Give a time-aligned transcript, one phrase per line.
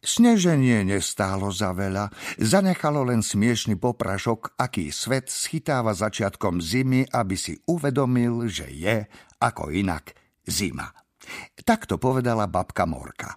[0.00, 2.08] Sneženie nestálo za veľa,
[2.40, 9.04] zanechalo len smiešný poprašok, aký svet schytáva začiatkom zimy, aby si uvedomil, že je,
[9.44, 10.16] ako inak,
[10.48, 10.88] zima.
[11.52, 13.36] Takto povedala babka Morka.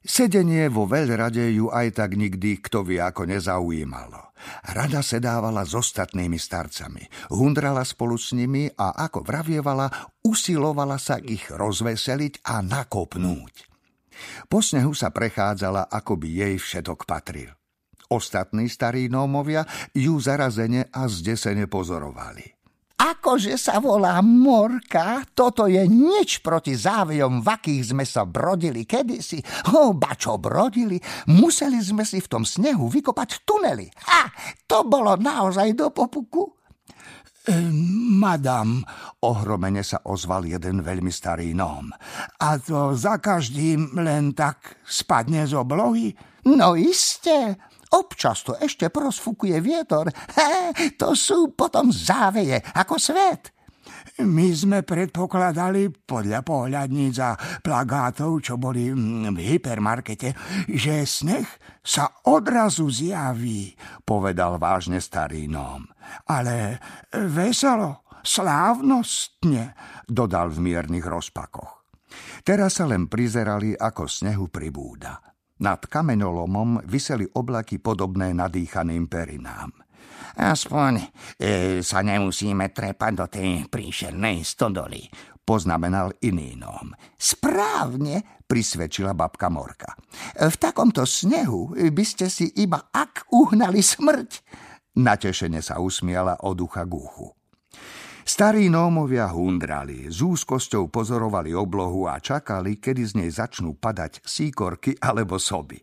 [0.00, 4.32] Sedenie vo veľrade ju aj tak nikdy kto vie ako nezaujímalo.
[4.70, 9.90] Rada sedávala s ostatnými starcami, hundrala spolu s nimi a ako vravievala,
[10.22, 13.65] usilovala sa ich rozveseliť a nakopnúť.
[14.46, 17.52] Po snehu sa prechádzala, ako by jej všetok patril.
[18.06, 22.56] Ostatní starí nómovia ju zarazene a zdesene pozorovali.
[22.96, 29.36] Akože sa volá Morka, toto je nič proti závejom, v akých sme sa brodili kedysi.
[29.76, 30.96] O, bačo brodili,
[31.28, 33.92] museli sme si v tom snehu vykopať tunely.
[34.08, 34.32] Ha,
[34.64, 36.55] to bolo naozaj do popuku.
[37.46, 38.82] Madam,
[39.22, 41.94] ohromene sa ozval jeden veľmi starý nóm.
[42.42, 46.10] A to za každým len tak spadne z oblohy?
[46.50, 47.54] No iste,
[47.94, 50.10] občas to ešte prosfukuje vietor.
[50.36, 53.55] He, to sú potom záveje, ako svet.
[54.16, 60.32] My sme predpokladali podľa pohľadníc a plagátov, čo boli v hypermarkete,
[60.72, 61.44] že sneh
[61.84, 63.76] sa odrazu zjaví,
[64.08, 65.84] povedal vážne starý nóm.
[66.32, 66.80] Ale
[67.12, 69.76] veselo, slávnostne,
[70.08, 71.84] dodal v miernych rozpakoch.
[72.40, 75.20] Teraz sa len prizerali, ako snehu pribúda.
[75.60, 79.85] Nad kameňolomom vyseli oblaky podobné nadýchaným perinám.
[80.36, 81.04] Aspoň e,
[81.80, 85.08] sa nemusíme trepať do tej príšernej stodoly,
[85.46, 86.92] poznamenal iný nom.
[87.14, 89.94] Správne, prisvedčila babka Morka.
[90.36, 94.30] V takomto snehu by ste si iba ak uhnali smrť.
[94.96, 97.28] Natešene sa usmiala od ducha k uchu.
[98.26, 104.98] Starí nómovia hundrali, s úzkosťou pozorovali oblohu a čakali, kedy z nej začnú padať síkorky
[104.98, 105.78] alebo soby.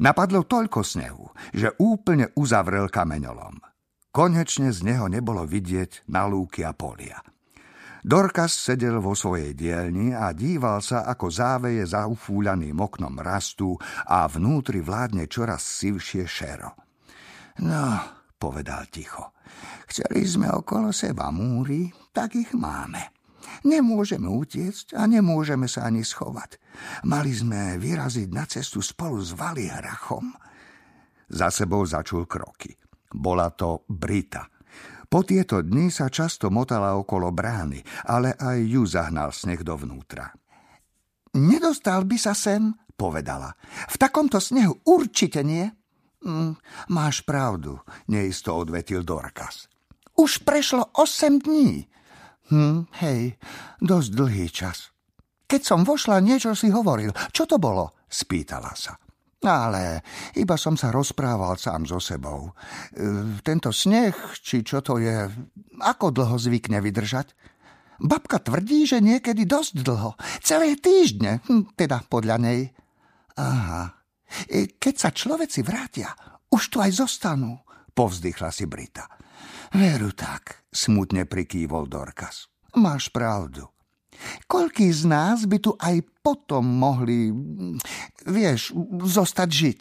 [0.00, 3.60] Napadlo toľko snehu, že úplne uzavrel kameňolom.
[4.12, 7.20] Konečne z neho nebolo vidieť na lúky a polia.
[8.02, 13.78] Dorkas sedel vo svojej dielni a díval sa, ako záveje za ufúľaným oknom rastú
[14.10, 16.74] a vnútri vládne čoraz sivšie šero.
[17.62, 18.02] No,
[18.34, 19.38] povedal ticho,
[19.86, 23.21] chceli sme okolo seba múry, tak ich máme.
[23.66, 26.58] Nemôžeme utiecť a nemôžeme sa ani schovať.
[27.06, 30.32] Mali sme vyraziť na cestu spolu s Valihrachom.
[31.32, 32.74] Za sebou začul kroky.
[33.12, 34.48] Bola to Brita.
[35.12, 40.32] Po tieto dni sa často motala okolo brány, ale aj ju zahnal sneh dovnútra.
[41.36, 43.52] Nedostal by sa sem, povedala.
[43.92, 45.68] V takomto snehu určite nie.
[46.24, 46.56] Mm,
[46.92, 47.76] máš pravdu,
[48.08, 49.68] neisto odvetil Dorkas.
[50.16, 51.88] Už prešlo osem dní.
[52.52, 53.40] Hm, hej,
[53.80, 54.92] dosť dlhý čas.
[55.48, 57.08] Keď som vošla, niečo si hovoril.
[57.32, 57.96] Čo to bolo?
[58.04, 58.92] Spýtala sa.
[59.40, 60.04] Ale
[60.36, 62.52] iba som sa rozprával sám so sebou.
[62.52, 65.32] E, tento sneh, či čo to je,
[65.80, 67.32] ako dlho zvykne vydržať?
[68.04, 70.14] Babka tvrdí, že niekedy dosť dlho.
[70.44, 72.60] Celé týždne, hm, teda podľa nej.
[73.40, 73.96] Aha.
[74.44, 76.12] E, keď sa človeci vrátia,
[76.52, 77.64] už tu aj zostanú,
[77.96, 79.08] povzdychla si Brita.
[79.72, 82.48] Veru tak, smutne prikývol Dorkas.
[82.76, 83.68] Máš pravdu.
[84.46, 87.32] Koľký z nás by tu aj potom mohli,
[88.28, 88.76] vieš,
[89.08, 89.80] zostať žiť?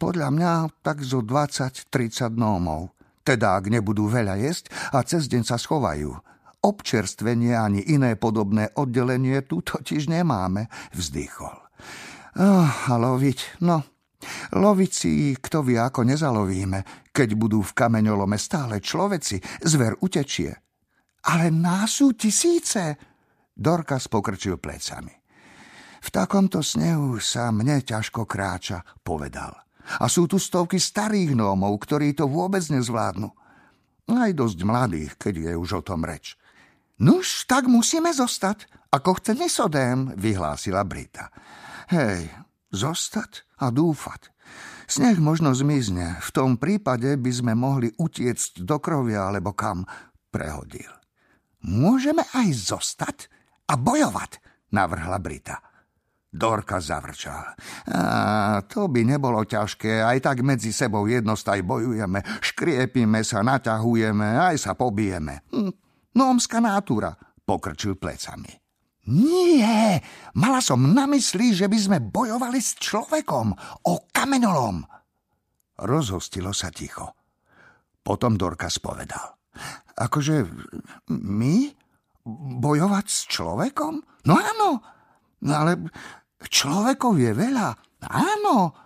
[0.00, 2.92] Podľa mňa tak zo 20-30 nómov.
[3.22, 6.16] Teda ak nebudú veľa jesť a cez deň sa schovajú.
[6.64, 10.66] Občerstvenie ani iné podobné oddelenie tu totiž nemáme,
[10.96, 11.54] vzdychol.
[12.38, 12.94] Oh, a
[13.60, 13.76] no,
[14.54, 20.52] loviť si kto vie ako nezalovíme, keď budú v kameňolome stále človeci, zver utečie.
[21.28, 22.96] Ale nás sú tisíce.
[23.52, 25.10] Dorka pokrčil plecami.
[25.98, 29.50] V takomto snehu sa mne ťažko kráča, povedal.
[29.98, 33.28] A sú tu stovky starých nómov, ktorí to vôbec nezvládnu.
[34.08, 36.38] Aj dosť mladých, keď je už o tom reč.
[37.02, 41.28] Nuž, tak musíme zostať, ako chce nesodém, vyhlásila Brita.
[41.92, 42.30] Hej,
[42.72, 44.32] zostať a dúfať.
[44.88, 49.84] Sneh možno zmizne, v tom prípade by sme mohli utiecť do krovia alebo kam,
[50.32, 50.88] prehodil.
[51.60, 53.28] Môžeme aj zostať
[53.68, 54.40] a bojovať,
[54.72, 55.60] navrhla Brita.
[56.28, 57.56] Dorka zavrčal.
[57.88, 64.56] A to by nebolo ťažké, aj tak medzi sebou jednostaj bojujeme, škriepime sa, naťahujeme, aj
[64.60, 65.48] sa pobijeme.
[65.52, 65.72] Hm,
[66.16, 67.16] nómska nátura,
[67.48, 68.67] pokrčil plecami.
[69.08, 70.04] Nie,
[70.36, 73.56] mala som na mysli, že by sme bojovali s človekom,
[73.88, 74.84] o kameňolom.
[75.80, 77.16] Rozhostilo sa ticho.
[78.04, 79.32] Potom Dorka spovedal.
[79.96, 80.44] Akože
[81.16, 81.56] my?
[82.60, 83.94] Bojovať s človekom?
[84.28, 84.68] No áno,
[85.40, 85.88] no ale
[86.44, 87.68] človekov je veľa.
[88.12, 88.76] Áno,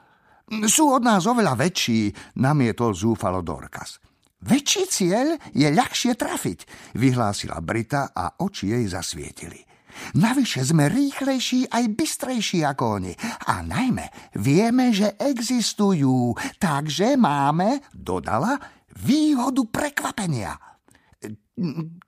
[0.71, 3.99] sú od nás oveľa väčší, namietol zúfalo Dorkas.
[4.43, 6.59] Väčší cieľ je ľahšie trafiť,
[6.99, 9.72] vyhlásila Brita a oči jej zasvietili.
[10.17, 13.13] Navyše sme rýchlejší aj bystrejší ako oni.
[13.49, 18.59] A najmä vieme, že existujú, takže máme, dodala,
[19.01, 20.57] výhodu prekvapenia.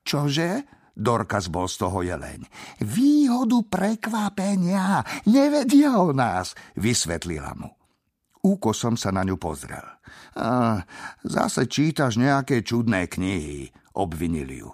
[0.05, 0.51] Čože?
[0.95, 2.47] Dorkas bol z toho jeleň.
[2.87, 5.03] Výhodu prekvapenia.
[5.27, 7.75] Nevedia o nás, vysvetlila mu.
[8.45, 9.83] Úkosom sa na ňu pozrel.
[10.39, 10.79] A,
[11.25, 14.71] zase čítaš nejaké čudné knihy, obvinili ju.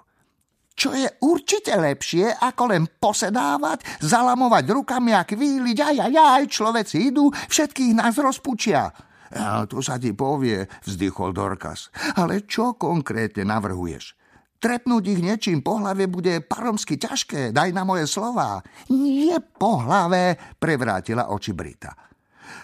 [0.80, 7.12] Čo je určite lepšie, ako len posedávať, zalamovať rukami a kvíliť, aj, aj, aj, človeci
[7.12, 8.88] idú, všetkých nás rozpučia.
[9.36, 11.92] A to sa ti povie, vzdychol Dorkas.
[12.16, 14.16] Ale čo konkrétne navrhuješ?
[14.56, 18.64] Trepnúť ich niečím po hlave bude paromsky ťažké, daj na moje slova.
[18.88, 21.92] Nie po hlave, prevrátila oči Brita.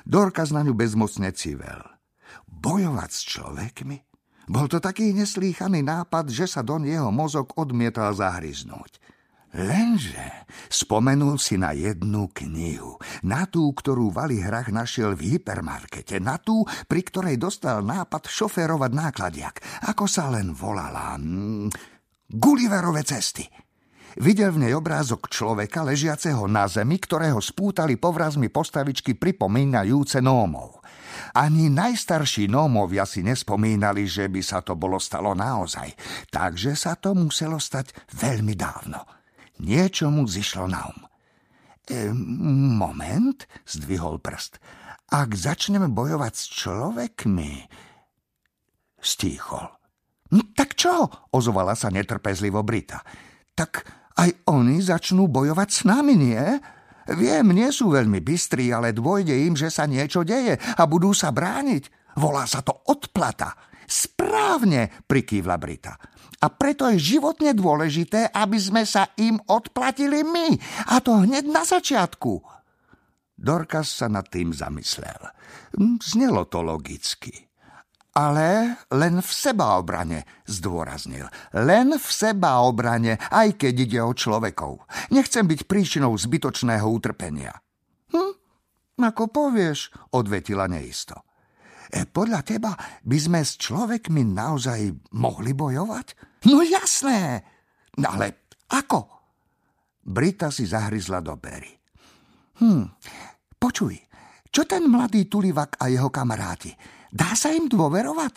[0.09, 1.85] Dorkas na ňu bezmocne civel.
[2.49, 4.16] Bojovať s človekmi?
[4.47, 9.03] Bol to taký neslýchaný nápad, že sa don jeho mozog odmietal zahryznúť.
[9.57, 16.37] Lenže spomenul si na jednu knihu, na tú, ktorú Vali Hrach našiel v hypermarkete, na
[16.37, 19.57] tú, pri ktorej dostal nápad šoférovať nákladiak.
[19.89, 21.17] Ako sa len volala?
[21.17, 21.73] Mm,
[22.29, 23.49] Gulliverove cesty.
[24.21, 30.81] Videl v nej obrázok človeka ležiaceho na zemi, ktorého spútali povrazmi postavičky pripomínajúce nómov.
[31.37, 35.93] Ani najstarší nómovia si nespomínali, že by sa to bolo stalo naozaj,
[36.33, 39.05] takže sa to muselo stať veľmi dávno.
[39.63, 40.99] Niečo mu zišlo na um.
[41.87, 42.11] E,
[42.77, 44.59] moment, zdvihol prst.
[45.15, 47.53] Ak začneme bojovať s človekmi...
[48.99, 49.71] Stíchol.
[50.35, 51.07] Hm, tak čo?
[51.31, 53.07] Ozovala sa netrpezlivo Brita.
[53.55, 53.87] Tak
[54.19, 56.43] aj oni začnú bojovať s nami, nie?
[57.07, 61.31] Viem, nie sú veľmi bystrí, ale dôjde im, že sa niečo deje a budú sa
[61.31, 62.15] brániť.
[62.19, 63.55] Volá sa to odplata.
[63.87, 65.95] Správne, prikývla Brita.
[66.43, 70.59] A preto je životne dôležité, aby sme sa im odplatili my.
[70.91, 72.43] A to hneď na začiatku.
[73.37, 75.23] Dorkas sa nad tým zamyslel.
[75.79, 77.46] Hm, znelo to logicky.
[78.17, 81.29] Ale len v sebaobrane, zdôraznil.
[81.53, 84.89] Len v sebaobrane, aj keď ide o človekov.
[85.13, 87.53] Nechcem byť príčinou zbytočného utrpenia.
[88.17, 88.33] Hm,
[89.05, 91.29] ako povieš, odvetila neisto.
[91.93, 92.73] E, podľa teba
[93.05, 96.07] by sme s človekmi naozaj mohli bojovať?
[96.49, 97.45] No jasné!
[98.01, 99.01] Ale ako?
[100.09, 101.69] Brita si zahryzla do pery.
[102.65, 102.97] Hm,
[103.61, 103.93] počuj,
[104.49, 106.96] čo ten mladý tulivak a jeho kamaráti?
[107.11, 108.35] Dá sa im dôverovať?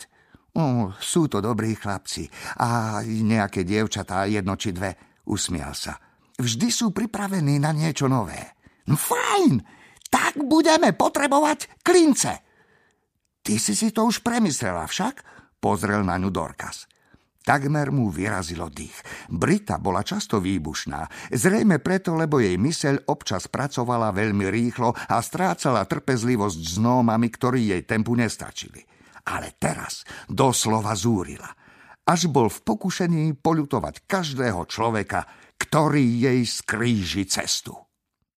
[0.50, 2.26] O, sú to dobrí chlapci
[2.58, 5.94] a nejaké dievčatá, jedno či dve, usmial sa.
[6.34, 8.58] Vždy sú pripravení na niečo nové.
[8.90, 9.62] No fajn,
[10.10, 12.42] tak budeme potrebovať klince.
[13.46, 15.22] Ty si si to už premyslela však?
[15.62, 16.89] Pozrel na ňu Dorkas.
[17.40, 18.94] Takmer mu vyrazilo dých.
[19.32, 25.88] Brita bola často výbušná, zrejme preto, lebo jej myseľ občas pracovala veľmi rýchlo a strácala
[25.88, 28.84] trpezlivosť s nómami, ktorí jej tempu nestačili.
[29.24, 31.48] Ale teraz doslova zúrila.
[32.04, 35.24] Až bol v pokušení poľutovať každého človeka,
[35.56, 37.89] ktorý jej skríži cestu.